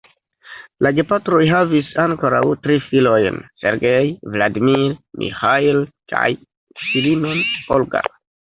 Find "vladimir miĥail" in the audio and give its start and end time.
4.37-5.85